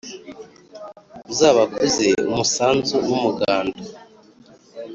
Uzabakuze 1.31 2.07
umusanzu 2.29 2.95
n’umuganda, 3.07 3.81